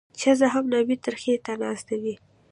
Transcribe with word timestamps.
ښځه 0.21 0.47
هم 0.53 0.65
نامي 0.73 0.95
ترخي 1.05 1.33
ته 1.45 1.53
ناسته 1.61 1.95
وي. 2.01 2.15